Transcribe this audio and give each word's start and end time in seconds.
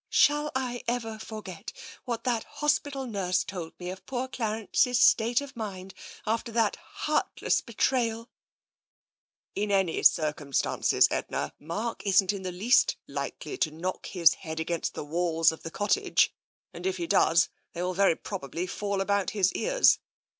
Shall 0.09 0.51
I 0.55 0.81
ever 0.87 1.19
forget 1.19 1.71
what 2.05 2.23
that 2.23 2.43
hospital 2.43 3.05
nurse 3.05 3.43
told 3.43 3.79
me 3.79 3.91
of 3.91 4.03
poor 4.07 4.27
Clarence's 4.27 4.97
state 4.97 5.41
of 5.41 5.55
mind 5.55 5.93
after 6.25 6.51
that 6.53 6.75
heartless 6.75 7.61
betrayal 7.61 8.27
""In 9.55 9.69
any 9.69 10.01
circumstances, 10.01 11.07
Edna, 11.11 11.53
Mark 11.59 12.01
isn't 12.03 12.33
in 12.33 12.41
the 12.41 12.51
least 12.51 12.97
likely 13.07 13.59
to 13.59 13.69
knock 13.69 14.07
his 14.07 14.33
head 14.33 14.59
against 14.59 14.95
the 14.95 15.05
walls 15.05 15.51
of 15.51 15.61
the 15.61 15.69
cottage, 15.69 16.33
and 16.73 16.87
if 16.87 16.97
he 16.97 17.05
does, 17.05 17.49
they 17.73 17.83
will 17.83 17.93
very 17.93 18.15
probably 18.15 18.65
fall 18.65 19.01
about 19.01 19.29
his 19.37 19.53
ears. 19.53 19.99